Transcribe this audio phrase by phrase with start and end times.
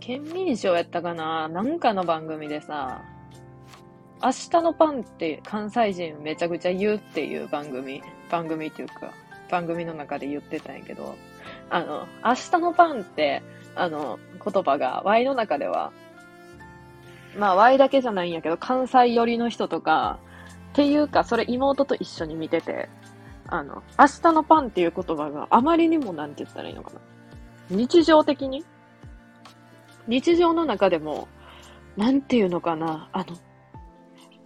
[0.00, 1.48] 県民賞やったかな？
[1.48, 3.00] なんかの番組でさ、
[4.22, 9.14] 明日のパンって関西人めちゃくちゃ言うっていう番組、番組っていうか、
[9.50, 11.16] 番組の中で言ってたんやけど、
[11.70, 13.42] あの、明日のパンって、
[13.74, 15.92] あの、言葉が Y の中では、
[17.38, 20.18] まあ Y だけじゃないんやけど、関西寄りの人とか、
[20.70, 22.88] っていうか、それ妹と一緒に見てて、
[23.46, 27.00] あの、明日のパンっていう言葉があまりにもなんて言ったらいいのかな。
[27.70, 28.64] 日常的に？
[30.06, 31.28] 日常の中でも、
[31.96, 33.36] なんていうのかな、あの、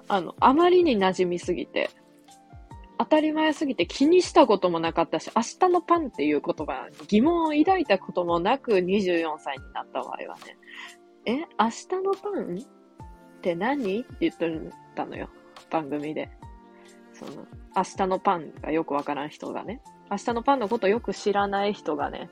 [0.08, 1.90] あの、あまりに馴染みすぎて、
[2.98, 10.56] 当たり前すぎて気にしたこともなかったし、明日のパンっていう言葉に疑問を抱いたこともなく24歳になった場合はね、
[11.26, 14.00] え、明日のパンって何？
[14.00, 14.48] って言って
[14.94, 15.28] たのよ。
[15.70, 16.30] 番組で。
[17.12, 19.80] その、明日のパンがよくわからん人がね。
[20.10, 22.28] 明日のパンのことよく知らない人がね、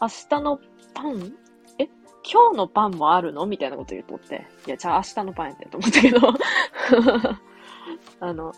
[0.00, 0.58] 明日の
[0.94, 1.34] パン？
[1.78, 1.88] え？
[2.24, 3.46] 今日のパンもあるの？
[3.46, 4.46] みたいなこと言うとって。
[4.66, 6.18] いや、じゃあ明日のパンやってと思ったけど。
[8.20, 8.52] あの、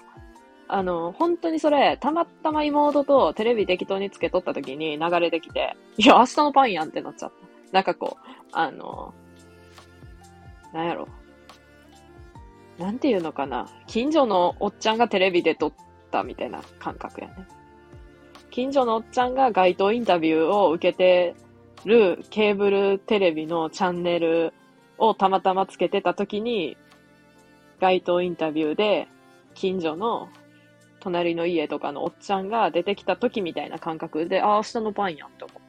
[0.68, 7.36] あの、本当にそれ、たまたま妹とテレビ適当につけとった時に流れてきて、いや、明日のパンやんってなっちゃった。
[7.72, 9.12] なんかこう、あの、
[10.72, 11.08] なんやろ。
[12.78, 13.68] なんていうのかな。
[13.86, 15.72] 近所のおっちゃんがテレビで撮っ
[16.10, 17.46] たみたいな感覚やね。
[18.50, 21.34] 近所のおっちゃんが街頭インタビューを受けて
[21.84, 24.52] るケーブルテレビのチャンネル
[24.98, 26.76] をたまたまつけてた時に、
[27.80, 29.08] 街頭インタビューで
[29.54, 30.28] 近所の
[31.00, 35.63] 隣の家とかのおっちゃんが出てきた時みたいな感覚で、ああ、明日のパンやんって思っ。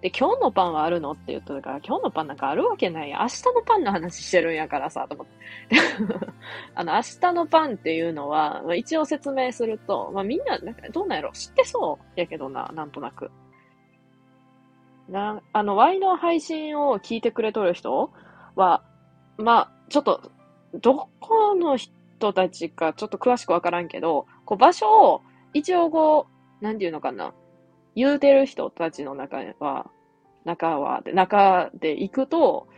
[0.00, 1.12] で、今日のパンはあるの？
[1.12, 3.18] って言ったから、今日のパンなんかあるわけないや。
[3.20, 5.76] 明日のパンの話してるんやからさ、と思って。
[6.74, 11.32] あの、明日のパンっていうのは、まあ、一応説明すると、まあみんな、なんかどうなんやろ？
[11.32, 13.30] 知ってそうやけどな、なんとなく。
[15.10, 18.10] な、あの、Y の配信を聞いてくれとる人
[18.54, 18.82] は、
[19.36, 20.30] まあ、ちょっと、
[20.74, 25.22] どこの人たちかちょっと詳しくわからんけど、こう場所を
[25.52, 26.26] 一応こ
[26.60, 27.34] う、なんていうのかな、
[27.94, 29.90] 言うてる人たちの中は、
[30.44, 32.68] 中は、中で行くと、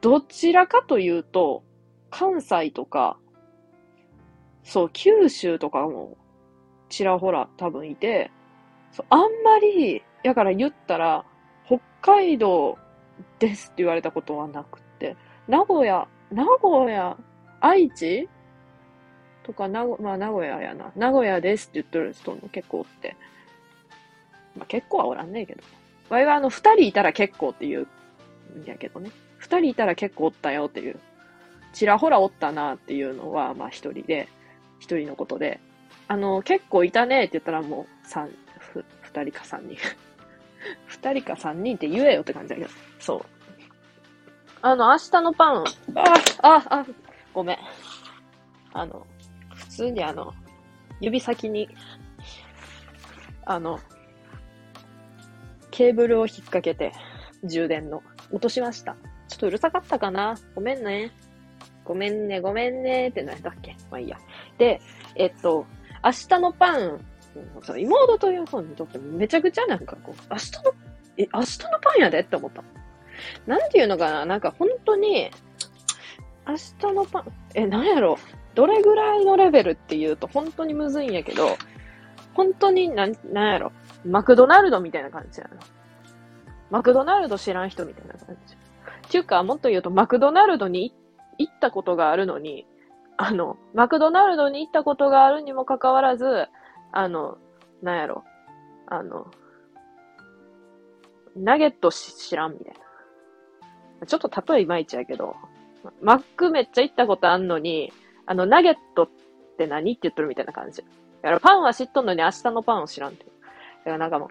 [0.00, 1.62] どちらかというと、
[2.10, 3.18] 関西とか、
[4.62, 6.16] そう、九州とかも、
[6.88, 8.30] ちらほら多分いて、
[9.10, 11.24] あんまり、やから言ったら、
[11.66, 12.78] 北海道
[13.38, 15.16] ですって言われたことはなくて、
[15.48, 17.16] 名古屋、名古屋、
[17.60, 18.28] 愛知？
[19.42, 20.92] とか、なまあ、名古屋やな。
[20.96, 23.16] 名古屋ですって言ってる人も結構おって。
[24.56, 25.62] まあ、結構はおらんねえけど。
[26.08, 29.10] わいはあの、二人いたら結構って言うんやけどね。
[29.38, 30.98] 二人いたら結構おったよっていう。
[31.72, 34.28] ちらほらおったなっていうのは、まあ一人で、
[34.78, 35.60] 一人のことで。
[36.08, 39.76] あの、結構いたねって言ったらもう、三、ふ、二人か三人。
[40.86, 42.70] 二人か三人って言えよって感じだけど。
[42.98, 43.24] そう。
[44.62, 46.86] あの、明日のパン、あ、あ、あ、
[47.32, 47.58] ごめん。
[48.72, 49.06] あの、
[49.54, 50.32] 普通にあの、
[51.00, 51.68] 指先に、
[53.44, 53.78] あの、
[55.76, 56.92] ケーブルを引っ掛けて、
[57.44, 58.96] 充電の、落としました。
[59.28, 60.34] ちょっとうるさかったかな？
[60.54, 61.10] ごめんね。
[61.84, 63.76] ごめんね、ごめんねって何だっけ？
[63.90, 64.16] まあいいや。
[64.56, 64.80] で、
[65.16, 65.66] えっと、
[66.02, 67.04] 明日のパン、
[67.76, 70.72] 妹という方にとってめちゃくちゃなんかこう、明日の、
[71.18, 72.20] え、明日のパンやで？
[72.20, 72.64] って思った。
[73.46, 74.24] なんていうのかな？
[74.24, 75.30] なんか本当に、
[76.48, 78.18] 明日のパン、え、なんやろ？
[78.54, 81.58] どれぐらいのレベルっていうと本当にむずいんやけど、
[82.32, 83.72] 本当になん、なんやろ？
[84.06, 85.56] マクドナルドみたいな感じやな。
[86.70, 88.54] マクドナルド知らん人みたいな感じ。
[88.54, 90.94] っていうか、もっと言うと、マクドナルドに
[91.38, 92.66] 行ったことがあるのに、
[93.16, 96.48] あの、マクドナルドに行ったことがあるにもかかわらず、
[96.92, 97.38] あの、
[97.82, 98.24] なんやろ。
[98.86, 99.30] あの、
[101.36, 102.74] ナゲット知らんみたい
[104.00, 104.06] な。
[104.06, 105.36] ちょっと例えいまいちやけど、
[106.02, 107.92] マックめっちゃ行ったことあんのに、
[108.26, 109.08] あの、ナゲットっ
[109.56, 110.82] て何って言っとるみたいな感じ。
[110.82, 110.84] だ
[111.22, 113.26] からパンは知っとんのに明日のパンを知らんって。
[113.86, 114.28] だからなんかもう、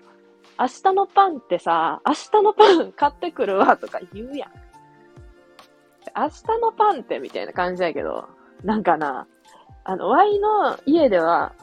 [0.60, 4.52] 明日のパンってさ、明日のパン買ってくるわとか言うやん。
[6.16, 8.28] 明日のパンってみたいな感じやけど、
[8.63, 9.28] なんかな、
[9.86, 11.54] あの、ワイの家では、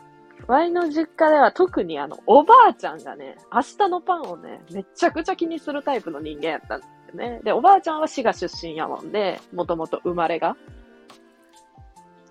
[0.47, 7.41] ワイの実家では特にあの、おばあちゃんがね、明日のパンをね、めちゃくちゃ気にするタイプの人間やったんですよね。
[7.44, 10.56] で、おばあちゃんは滋賀出身やもんで、もともと生まれが。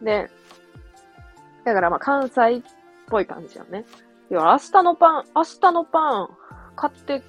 [0.01, 0.27] で、
[1.65, 2.61] だからまあ関西っ
[3.07, 3.85] ぽい感じよね。
[4.31, 6.29] いや、明日のパン、明日のパン
[6.77, 7.21] 買って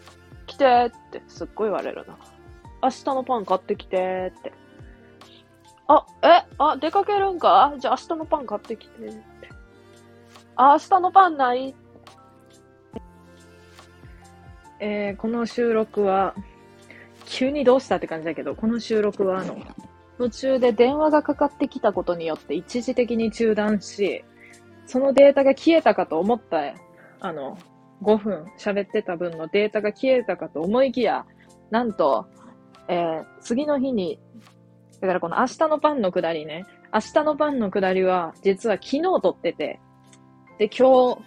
[0.47, 2.17] きてってすっごい言われるな。
[2.81, 4.53] 明日のパン買ってきてって。
[5.89, 7.75] あ、え、あ、出かけるんか？
[7.79, 9.21] じゃあ明日のパン買ってきてって。
[10.55, 11.75] あ、明日のパンない？
[14.79, 16.37] えー、この収録は、
[17.25, 19.59] 急にどうしたって感じだけど、この収録はあの、
[20.19, 24.25] 途中で電話がかかってきたことによって一時的に中断し、
[24.87, 26.59] そのデータが消えたかと思った、
[27.23, 27.57] あの、
[28.03, 31.25] 5分喋ってた分のデータが消えたかと思いきや、
[31.71, 32.27] なんと、
[32.89, 34.19] えー、次の日に、
[35.01, 39.81] だからこの明日のパンのくだりね、明日のパンのくだりは、実は昨日撮ってて、
[40.59, 41.19] で、今日、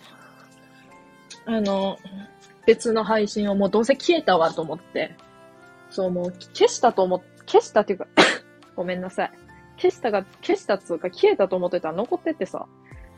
[1.46, 1.98] あの、
[2.66, 5.16] 別の配信をもうどうせ消えたわと思って、
[5.90, 8.08] そう、もう消したと思っ、消したっていうか
[8.76, 9.32] ごめんなさい。
[9.78, 12.66] 消したが、消したっつうか消えたと思ってたら残っててさ、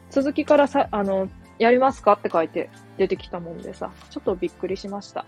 [0.10, 1.28] 続きからさ、あの、
[1.60, 2.14] やりますか？
[2.14, 5.26] って書いて出てきたもんでさ、ちょっとびっくりしました。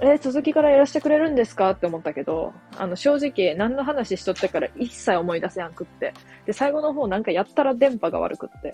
[0.00, 1.70] えー、続きからやらせてくれるんですか？
[1.70, 6.12] って思ったけど、あの、正直、何の話しとったから一切思い出せやんくって。
[6.46, 8.72] で、最後の方なんかやったら電波が悪くって。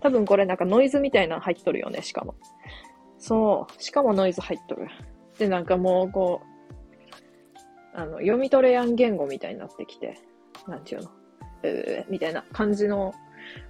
[0.00, 2.34] 多分これなんかノイズみたいなの入っとるよね、しかも。
[3.18, 3.82] そう。
[3.82, 4.88] しかもノイズ入っとる。
[5.38, 10.16] で、なんかもう、こう、あの、読み取れやん言語みたいになってきて、
[10.68, 11.10] なんていうの、
[11.64, 13.14] えー、みたいな感じの、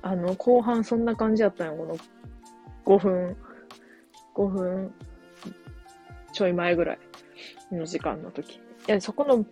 [0.02, 1.96] あの、後半そんな感じやったよ、この
[2.84, 3.36] 5分、
[4.34, 4.94] 5分
[6.32, 6.98] ちょい前ぐらい
[7.70, 8.56] の時間の時。
[8.56, 9.44] いや、そこの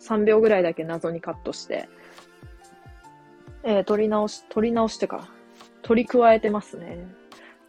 [0.00, 1.88] 3秒ぐらいだけ謎にカットして、
[3.64, 5.28] えー、取り直し、取り直してか、
[5.82, 7.06] 取り加えてますね。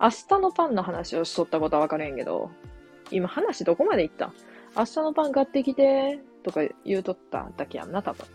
[0.01, 2.49] 明日のパンの話をしとったことはわからへんけど、
[3.11, 4.33] 今話どこまで行った？
[4.75, 8.25] 明日のパン買ってきて、とか言うとっただけやんな、多分。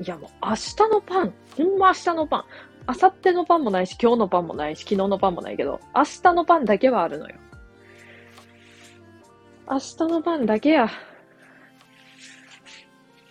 [0.00, 2.44] いやもう明日のパン、ほんま明日のパン。
[2.88, 7.36] 明後日のパンもないし、今日のパンもないし、昨日のパンもないけど、明日のパンだけはあるのよ。
[9.70, 10.86] 明日のパンだけや。
[10.86, 10.88] っ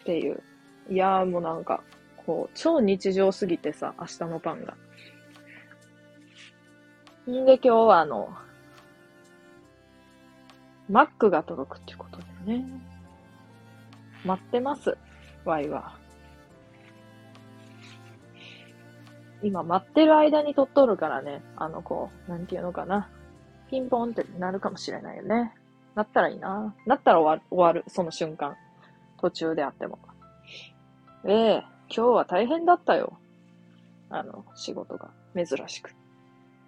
[0.05, 0.41] ていう。
[0.89, 1.83] いやーもうなんか、
[2.25, 4.75] こう、超日常すぎてさ、明日のパンが。
[7.29, 8.29] んで今日はあの、
[10.89, 12.65] マックが届くってことでね。
[14.25, 14.97] 待ってます。
[15.45, 16.00] ワイは。
[19.43, 23.09] 今待ってる間に撮っとるからね、あのこう、なんていうのかな。
[23.69, 25.53] ピンポンってなるかもしれないよね。
[25.95, 26.75] なったらいいな。
[26.85, 28.55] なったら終わる、終わる、その瞬間。
[29.19, 29.99] 途中であっても。
[31.25, 33.19] ええ今日は大変だったよ。
[34.09, 35.11] あの、仕事が。
[35.35, 35.93] 珍しく。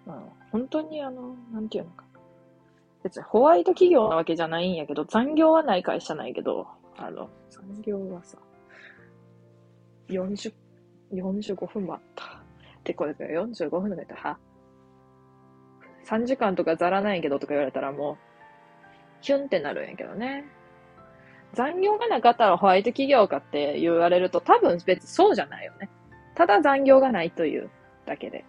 [0.06, 0.14] うん。
[0.52, 2.04] 本当にあの、なんていうのか。
[3.02, 6.66] 別にホワイト企業なわけじゃないんやけど、残業はない会社ないけど、
[6.96, 8.38] あの、残業はさ、
[10.08, 10.54] 40、
[11.12, 12.33] 45分もあった。
[12.84, 14.38] ってこれ45分とか言った、は
[16.06, 18.16] ?3 時間とかざらないけどとか言われたらもう、
[19.22, 20.44] キュンってなるんやけどね。
[21.54, 25.88] 残業がなかったらホワイト企業かって言われると多分別にそうじゃないよね。
[26.34, 27.70] ただ残業がないという
[28.06, 28.44] だけで。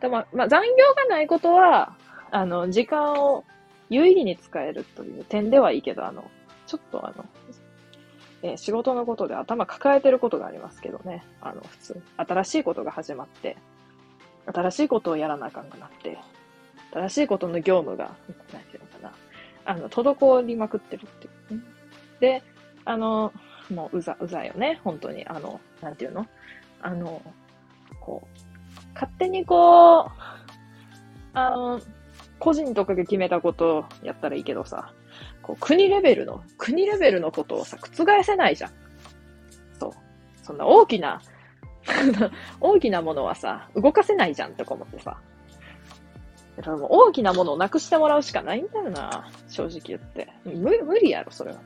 [0.00, 1.96] でも、まあ、残業がないことは、
[2.30, 3.44] あの、時間を
[3.90, 6.24] 有意義に使えるという点ではいいけど、あの、
[6.66, 7.24] ちょっとあの、
[8.42, 11.24] えー、仕事のことで頭抱えてることがありますけどね。
[11.40, 13.56] あの、普通、新しいことが始まって、
[14.52, 16.18] 新しいことをやらなあかんくなって、
[16.92, 18.14] 新しいことの業務が、
[18.52, 19.12] なんていうのかな、
[19.64, 21.62] あの、滞りまくってるっていう、ね。
[22.20, 22.42] で、
[22.84, 23.32] あの、
[23.70, 25.26] もううざ、うざよね、本当に。
[25.26, 26.26] あの、なんていうの？
[26.80, 27.20] あの、
[28.00, 30.10] こう、勝手にこう、
[31.34, 31.80] あの、
[32.38, 34.92] 個人とかが決めたことをやったらいいけどさ、
[35.42, 38.70] こう国レベルの、国レベルのことをさ、覆せないじゃん。
[39.78, 39.92] そう。
[40.42, 41.20] そんな大きな
[42.60, 45.16] 大きなものはさ、動かせないじゃんって思ってさ。
[46.56, 49.28] だからもう大きなものをなくしてもらうしかないんだよな。
[49.48, 50.28] 正直言って。
[50.44, 51.58] 無無理やろ、それは。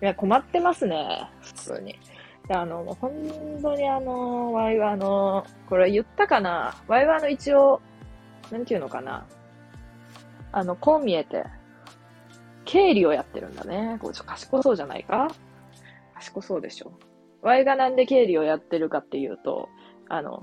[0.00, 1.28] いや、困ってますね。
[1.40, 1.98] 普通に。
[2.46, 3.12] であの、もう本
[3.62, 7.80] 当にあの、ワイはあの、これ言ったかなワイはあの一応、
[8.50, 9.26] なんていうのかな
[10.52, 11.44] あの、こう見えて、
[12.64, 13.98] 経理をやってるんだね。
[14.00, 15.28] これちょ賢そうじゃないか？
[16.14, 16.92] 賢そうでしょ。
[17.42, 19.68] ワイがなんで経理をやってるかっていうと、
[20.08, 20.42] あの、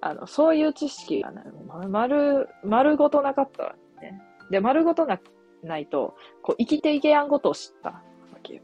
[0.00, 1.42] あの、そういう知識がね、
[1.88, 4.20] 丸、丸ごとなかったわね。
[4.50, 5.18] で、丸ごとな、
[5.62, 8.02] ないと、こう、生きていけやんことを知ったわ
[8.42, 8.62] けよ。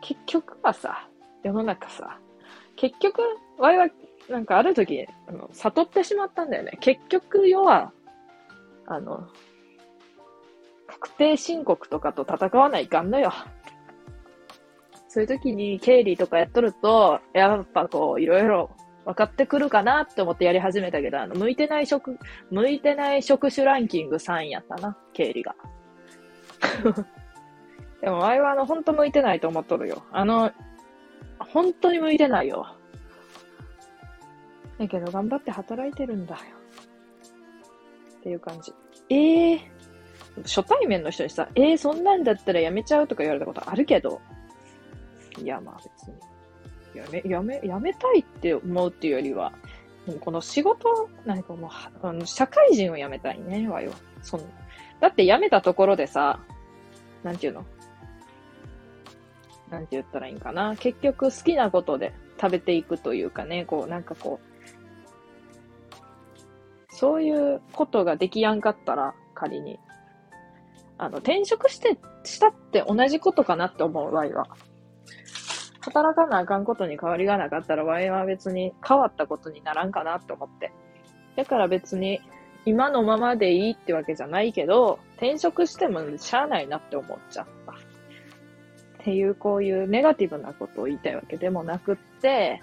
[0.00, 1.08] 結局はさ、
[1.44, 2.18] 世の中さ、
[2.76, 3.22] 結局、
[3.58, 3.88] わいは、
[4.28, 6.76] なんかある時、あの、悟ってしまったんだよね。
[6.80, 7.92] 結局、要は、
[8.86, 9.28] あの、
[10.88, 13.32] 確定申告とかと戦わないかんのよ。
[15.12, 18.70] そういう時に経理とかやっとると、やっぱこう、いろいろ
[19.04, 22.18] 分かってくるかなって思ってやり始めたけど、あの、向いてない職、
[22.50, 25.54] 向いてない職種ランキング3位やったな、経理が。
[28.00, 30.02] でも、あれはあの、ほんと向いてないと思っとるよ。
[30.12, 30.50] あの、
[31.40, 32.74] 本当に向いてないよ。
[34.78, 36.40] だけど頑張って働いてるんだよ。
[38.18, 38.72] っていう感じ。
[39.10, 39.60] ええー、
[40.44, 44.22] 初対面の人にさ、ええー、そんなんだったらやめちゃうとか言われたことあるけど、
[45.42, 46.14] いや、まあ別に。
[46.94, 49.52] やめ、やめ、やめたいって思うっていうよりは、
[50.20, 53.92] この仕事、なんかもう、あの、社会人を辞めたいね、わよ。
[54.22, 54.44] その、
[55.00, 56.40] だって辞めたところでさ、
[57.22, 57.64] なんていうの？
[59.70, 60.76] なんて言ったらいいんかな？
[60.76, 64.46] 結局好きなことで食べていくというかね、こう、なんかこう、
[66.94, 69.78] そういうことができやんかったら、仮に。
[70.98, 74.46] あの、転職して、したって同じことかなって思う、ワイは。
[75.82, 80.72] 働かなあかんことに変わりがなかったら、ワイは別に変わったことにならんかなって思って。
[81.36, 82.20] だから別に、
[82.64, 87.72] 今のままでいいってわけじゃないけど、転職してもしゃあないなって思っちゃった。
[87.72, 87.76] っ
[89.04, 92.62] ていう、こういうネガティブなことを言いたいわけでもなくって、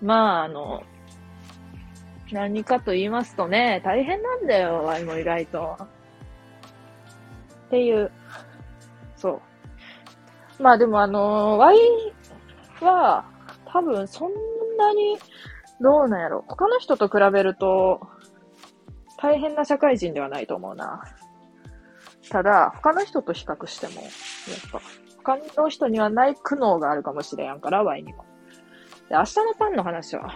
[0.00, 0.84] まあ、あの、
[2.30, 5.76] 何かと言いますとね、大変なんだよ、ワイも意外と。
[7.66, 8.12] っていう、
[9.16, 9.40] そう。
[10.58, 11.78] まあでもあの、Y
[12.80, 13.24] は
[13.66, 14.32] 多分そん
[14.78, 15.18] なに
[15.80, 16.44] どうなんやろ。
[16.46, 18.00] 他の人と比べると
[19.24, 21.02] 大変な社会人ではないと思うな。
[22.30, 24.80] ただ、他の人と比較しても、やっぱ、
[25.16, 28.24] 他の人にはない苦悩があるかもしれんから、Y にも。
[29.08, 30.30] で、明日のパンの話は、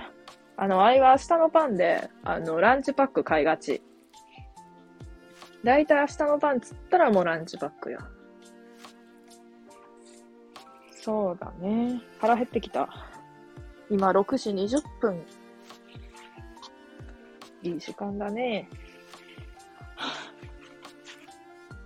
[0.56, 3.82] あの、Y は明日のパンで、あの、ランチパック買いがち。
[5.64, 7.98] だいたい明日のパンつったらもうランチパックや。
[11.08, 12.02] そうだね。
[12.18, 12.86] 腹減ってきた。
[13.88, 15.22] 今6時20分。
[17.62, 18.68] いい時間だね。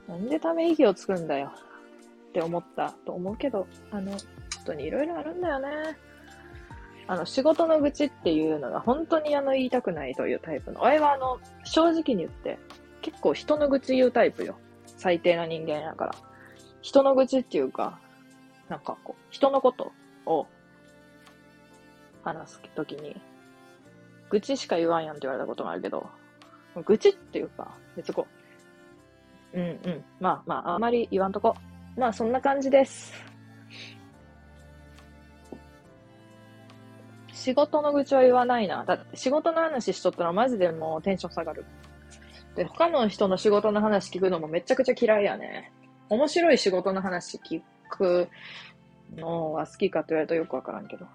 [0.08, 1.52] なんでため息をつくんだよ。
[2.30, 4.20] って思ったと思うけど、あの、本
[4.64, 5.68] 当にいろいろあるんだよね。
[7.06, 10.82] あの、仕事の愚痴っていうのが本当にあの言いたくないというタイプの。
[10.82, 12.58] 俺はあの、正直に言って、
[13.02, 14.56] 結構人の愚痴言うタイプよ。
[14.96, 16.14] 最低な人間やから。
[16.80, 18.00] 人の愚痴っていうか、
[18.72, 19.92] なんかこう、人のこと
[20.24, 20.46] を
[22.24, 23.20] 話すときに、
[24.30, 26.08] 愚痴しか言わんやんって言われたこともあるけど、
[26.86, 28.26] 愚痴っていうか、別にこ
[29.52, 30.04] う、うんうん。
[30.20, 31.54] まあまあ、あまり言わんとこ。
[31.98, 33.12] まあ、そんな感じです。
[37.34, 38.86] 仕事の愚痴は言わないな。
[38.86, 41.66] だって仕事の話しとったらマジでもうテンション下がる。
[42.56, 45.70] で、他の人の仕事の話聞くのもめちゃくちゃ嫌いやね。
[46.08, 47.64] 面白い仕事の話聞く
[47.96, 48.28] く
[49.16, 51.06] のは好きかと言われるとよくわからんけど。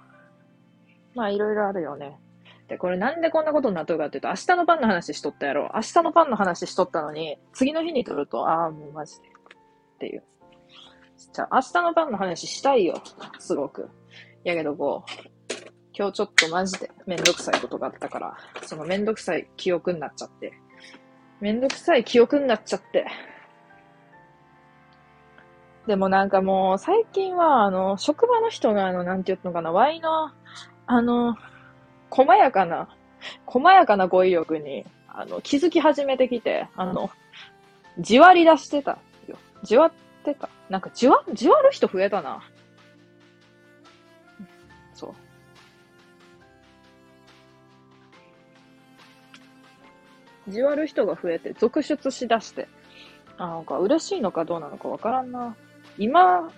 [1.15, 2.19] まあ、いろいろあるよね。
[2.67, 5.72] で、これなんでこんなことになっとるかっていうと、明日のパンの話しとったやろ。
[5.74, 9.27] 明日のパンの話しとったのに、次の日に撮ると、ああ、もうマジで。
[9.27, 10.24] っていう。
[11.34, 13.01] じゃあ、明日のパンの話したいよ。
[13.39, 13.89] すごく。
[14.43, 15.12] やけど、こう、
[15.98, 20.53] 今日ちょっとマジでめんどくさいことがあったから、そのめんどくさい記憶になっちゃって。
[21.39, 23.07] めんどくさい記憶になっちゃって。
[25.88, 30.32] でもなんかもう、最近は、あの、職場の人が、あの、なんて言うのかな、ワイの、
[30.86, 31.38] あの、
[32.10, 32.89] 細やかな、
[33.46, 37.10] 細やかな語彙力に、あの、気づき始めてきて、あの、
[38.00, 39.00] じわり出してた。
[39.63, 39.91] じわっ
[40.25, 40.50] てた。
[40.70, 42.44] なんか、じわ、じわる人増えたな。
[44.94, 45.15] そ
[50.48, 50.51] う。
[50.51, 52.67] じわる人が増えて、続出しだして。
[53.38, 55.56] なんか嬉しいのかどうなのかわからんな。
[55.98, 56.51] 今、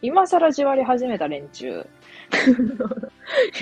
[0.00, 1.86] 今更じわり始めた連中。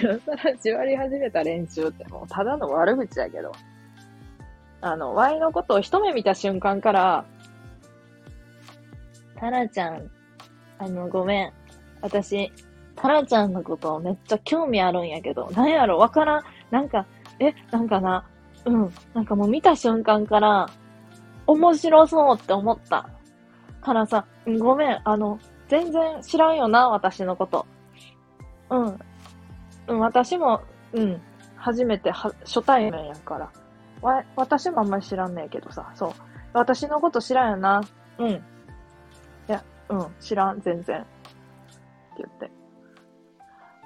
[0.01, 3.53] 今更じわり始めた連中ってもうただの悪口やけど。
[4.83, 7.25] あの、ワイのことを一目見た瞬間から、
[9.39, 10.11] タラちゃん、
[10.79, 11.53] あの、ごめん。
[12.01, 12.51] 私、
[12.97, 16.43] タラちゃんのことめっちゃ興味あるんやけど、なんやろ、わからん。
[16.71, 17.07] なんか、
[17.39, 18.27] え、なんかな、
[18.65, 18.93] うん。
[19.15, 20.69] なんかもう見た瞬間から、
[21.47, 23.09] 面白そうって思った。
[23.81, 24.27] からさ、
[24.59, 27.67] ごめん、あの、全然知らんよな、私のこと。
[28.71, 28.99] うん。
[29.89, 30.61] うん、私も、
[30.93, 31.21] うん、
[31.57, 33.53] 初めては、初対面やから。
[34.03, 36.13] わ、私もあんまり知らんねえけどさ、そう。
[36.53, 37.83] 私のこと知らんよな。
[38.19, 38.29] うん。
[38.29, 38.41] い
[39.47, 41.01] や、うん、知らん、全然。
[41.01, 41.09] って
[42.19, 42.51] 言って。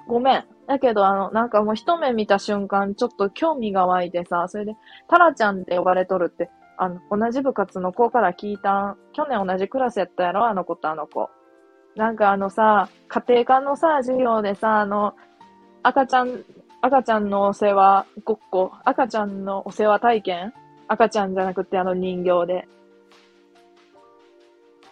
[0.07, 0.45] ごめん。
[0.67, 4.75] だけど、あの、なんかもう一目見た瞬間、ちょっと興味が湧いてさ、それで、
[5.07, 11.29] タラちゃんって呼ばれとるって、あの、同じ部活の子から聞いたん去年同じクラスやったやろあの子とあの子。
[11.95, 15.15] なんかあのさ、家庭科のさ、授業でさ、あの、
[15.83, 16.43] 赤ちゃん、
[16.81, 20.53] 赤ちゃんのお世話ごっこ、赤ちゃんのお世話体験？
[20.87, 22.67] 赤ちゃんじゃなくてあの人形で。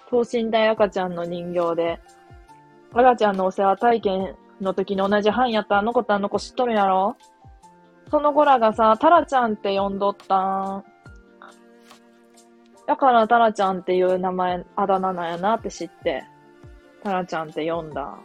[0.10, 2.00] 等身大赤ちゃんの人形で。
[2.94, 7.16] 赤ちゃんのお世話体験の時に同じ班やったあの子とあの子知っとるやろ？
[8.10, 10.38] その子らがさ、タラちゃんって呼んどった
[10.78, 10.84] ん。
[12.86, 16.24] だからタラちゃんっていう名前、あだ名なんやなって知って、
[17.04, 18.18] タラちゃんって呼んだ。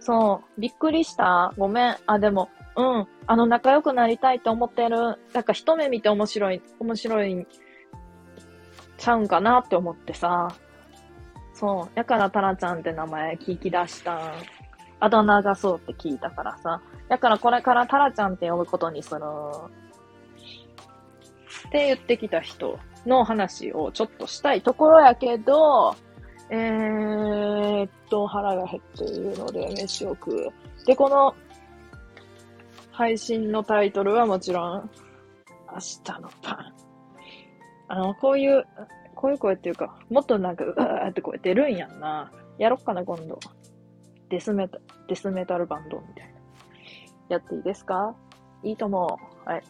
[0.00, 1.52] そう、びっくりした。
[1.58, 1.96] ごめん。
[2.06, 3.08] あ、でも、うん。
[3.26, 5.18] あの、仲良くなりたいと思ってる。
[5.32, 7.46] なんか一目見て面白い、面白い、
[8.98, 10.54] ちゃうんかなって思ってさ。
[11.54, 11.96] そう。
[11.96, 14.32] だからタラちゃんって名前聞き出した。
[15.00, 16.80] あだ名がそうって聞いたからさ。
[17.08, 19.20] だからこれからタラちゃんって呼ぶことにする。
[21.66, 25.94] って言ってきた人の話をちょっとしたいところやけど、
[26.50, 30.86] えーっと、腹が減っているので飯を食う。
[30.86, 31.34] で、この
[32.92, 34.90] 配信のタイトルはもちろん、
[35.72, 36.72] 明日のパン。
[37.88, 38.64] あの、こういう、
[39.14, 42.32] こういう声っていうか、もっとなんか、うわーって声出るんやんな。
[42.58, 43.38] やろっかな、今度。
[44.28, 46.32] デスメタ、デスメタルバンドみたいな。
[47.28, 48.14] やっていいですか？
[48.62, 49.48] いいと思う。
[49.48, 49.62] はい。